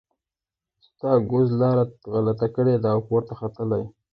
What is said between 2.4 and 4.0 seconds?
کړې ده او پورته ختلی.